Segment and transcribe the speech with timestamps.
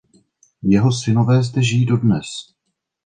[0.63, 2.25] Jeho synové zde žijí dodnes.